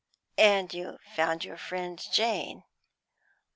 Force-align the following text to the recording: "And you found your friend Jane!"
"And 0.39 0.73
you 0.73 0.97
found 1.15 1.45
your 1.45 1.57
friend 1.57 2.03
Jane!" 2.11 2.63